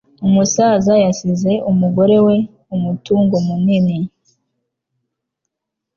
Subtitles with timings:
[0.27, 2.35] Umusaza yasize umugore we
[2.75, 3.97] umutungo munini.